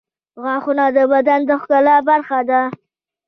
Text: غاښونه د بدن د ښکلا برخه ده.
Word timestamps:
غاښونه 0.43 0.85
د 0.95 0.97
بدن 1.11 1.39
د 1.49 1.51
ښکلا 1.61 1.97
برخه 2.09 2.39
ده. 2.49 2.61